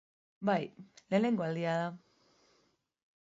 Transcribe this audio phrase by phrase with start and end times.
[0.49, 0.63] Bai,
[1.13, 1.93] lehenengo aldia da.